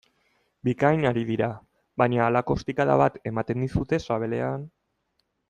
Bikain 0.69 1.03
ari 1.09 1.25
dira, 1.27 1.49
baina 2.03 2.23
halako 2.29 2.57
ostikada 2.61 2.97
bat 3.03 3.21
ematen 3.33 3.63
dizute 3.67 4.01
sabelean... 4.09 4.67